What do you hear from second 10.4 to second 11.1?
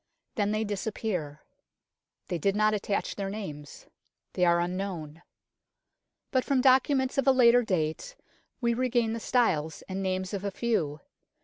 a few.